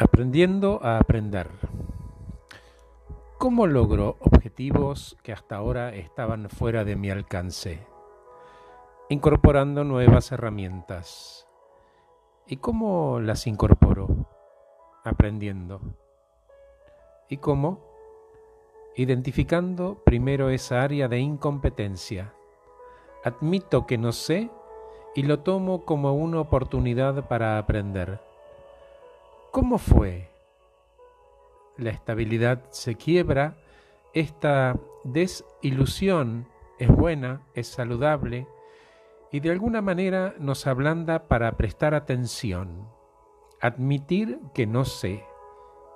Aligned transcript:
Aprendiendo 0.00 0.78
a 0.84 0.98
aprender. 0.98 1.50
¿Cómo 3.36 3.66
logro 3.66 4.16
objetivos 4.20 5.16
que 5.24 5.32
hasta 5.32 5.56
ahora 5.56 5.92
estaban 5.92 6.48
fuera 6.50 6.84
de 6.84 6.94
mi 6.94 7.10
alcance? 7.10 7.84
Incorporando 9.08 9.82
nuevas 9.82 10.30
herramientas. 10.30 11.48
¿Y 12.46 12.58
cómo 12.58 13.18
las 13.18 13.48
incorporo? 13.48 14.28
Aprendiendo. 15.02 15.80
¿Y 17.28 17.38
cómo? 17.38 17.80
Identificando 18.94 20.00
primero 20.04 20.50
esa 20.50 20.84
área 20.84 21.08
de 21.08 21.18
incompetencia. 21.18 22.34
Admito 23.24 23.84
que 23.84 23.98
no 23.98 24.12
sé 24.12 24.48
y 25.16 25.24
lo 25.24 25.40
tomo 25.40 25.84
como 25.84 26.14
una 26.14 26.38
oportunidad 26.38 27.26
para 27.26 27.58
aprender 27.58 28.27
¿Cómo 29.50 29.78
fue? 29.78 30.28
La 31.78 31.90
estabilidad 31.90 32.64
se 32.70 32.96
quiebra, 32.96 33.56
esta 34.12 34.78
desilusión 35.04 36.46
es 36.78 36.88
buena, 36.88 37.46
es 37.54 37.66
saludable 37.68 38.46
y 39.32 39.40
de 39.40 39.50
alguna 39.50 39.80
manera 39.80 40.34
nos 40.38 40.66
ablanda 40.66 41.28
para 41.28 41.56
prestar 41.56 41.94
atención, 41.94 42.88
admitir 43.60 44.38
que 44.54 44.66
no 44.66 44.84
sé 44.84 45.24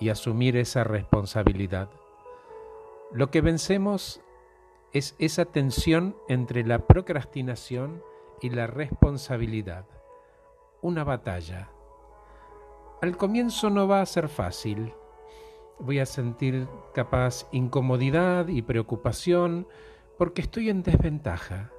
y 0.00 0.08
asumir 0.08 0.56
esa 0.56 0.82
responsabilidad. 0.82 1.90
Lo 3.12 3.30
que 3.30 3.42
vencemos 3.42 4.22
es 4.92 5.16
esa 5.18 5.44
tensión 5.44 6.16
entre 6.28 6.64
la 6.64 6.86
procrastinación 6.86 8.02
y 8.40 8.50
la 8.50 8.66
responsabilidad, 8.66 9.84
una 10.80 11.04
batalla 11.04 11.73
al 13.02 13.16
comienzo 13.16 13.70
no 13.70 13.86
va 13.86 14.00
a 14.00 14.06
ser 14.06 14.28
fácil. 14.28 14.94
Voy 15.78 15.98
a 15.98 16.06
sentir 16.06 16.68
capaz 16.94 17.46
incomodidad 17.52 18.48
y 18.48 18.62
preocupación 18.62 19.66
porque 20.16 20.42
estoy 20.42 20.70
en 20.70 20.82
desventaja. 20.82 21.70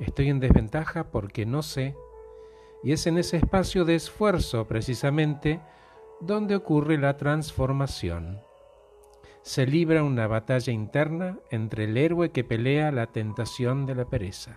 Estoy 0.00 0.28
en 0.28 0.40
desventaja 0.40 1.10
porque 1.10 1.46
no 1.46 1.62
sé. 1.62 1.96
Y 2.82 2.92
es 2.92 3.06
en 3.06 3.18
ese 3.18 3.38
espacio 3.38 3.84
de 3.84 3.94
esfuerzo 3.94 4.66
precisamente 4.66 5.60
donde 6.20 6.56
ocurre 6.56 6.98
la 6.98 7.16
transformación. 7.16 8.40
Se 9.42 9.66
libra 9.66 10.02
una 10.02 10.26
batalla 10.26 10.72
interna 10.72 11.38
entre 11.50 11.84
el 11.84 11.96
héroe 11.96 12.30
que 12.30 12.44
pelea 12.44 12.92
la 12.92 13.06
tentación 13.06 13.86
de 13.86 13.94
la 13.94 14.04
pereza. 14.04 14.56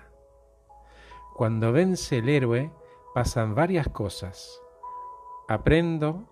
Cuando 1.35 1.71
vence 1.71 2.17
el 2.17 2.29
héroe 2.29 2.71
pasan 3.13 3.55
varias 3.55 3.87
cosas 3.87 4.61
aprendo, 5.53 6.27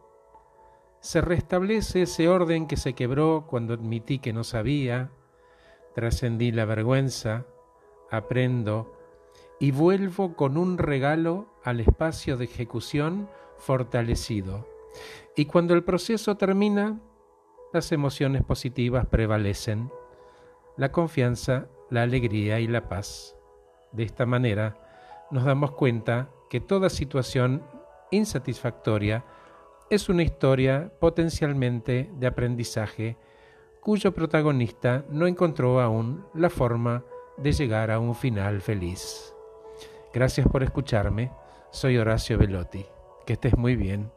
se 1.02 1.22
restablece 1.22 2.04
ese 2.04 2.28
orden 2.28 2.68
que 2.68 2.78
se 2.78 2.94
quebró 2.94 3.46
cuando 3.48 3.74
admití 3.74 4.20
que 4.20 4.34
no 4.34 4.44
sabía, 4.44 5.12
trascendí 5.96 6.52
la 6.52 6.66
vergüenza, 6.66 7.46
aprendo 8.12 8.94
y 9.60 9.72
vuelvo 9.72 10.36
con 10.36 10.58
un 10.58 10.78
regalo 10.78 11.48
al 11.64 11.80
espacio 11.80 12.38
de 12.38 12.46
ejecución 12.46 13.30
fortalecido. 13.58 14.68
Y 15.36 15.46
cuando 15.46 15.74
el 15.74 15.84
proceso 15.84 16.38
termina, 16.38 17.00
las 17.74 17.92
emociones 17.92 18.44
positivas 18.44 19.06
prevalecen, 19.06 19.92
la 20.78 20.92
confianza, 20.92 21.68
la 21.90 22.04
alegría 22.04 22.60
y 22.60 22.68
la 22.68 22.88
paz. 22.88 23.36
De 23.92 24.04
esta 24.04 24.26
manera 24.26 24.78
nos 25.30 25.44
damos 25.44 25.72
cuenta 25.72 26.30
que 26.50 26.60
toda 26.60 26.90
situación 26.90 27.64
insatisfactoria 28.12 29.26
es 29.90 30.10
una 30.10 30.24
historia 30.24 30.92
potencialmente 31.00 32.10
de 32.14 32.28
aprendizaje 32.28 33.18
cuyo 33.82 34.14
protagonista 34.14 35.06
no 35.10 35.26
encontró 35.26 35.82
aún 35.82 36.26
la 36.34 36.50
forma 36.50 37.04
de 37.38 37.52
llegar 37.52 37.92
a 37.92 38.00
un 38.00 38.14
final 38.14 38.62
feliz. 38.62 39.34
Gracias 40.14 40.48
por 40.48 40.64
escucharme, 40.64 41.32
soy 41.72 41.98
Horacio 41.98 42.38
Velotti. 42.38 42.86
Que 43.26 43.34
estés 43.34 43.58
muy 43.58 43.76
bien. 43.76 44.12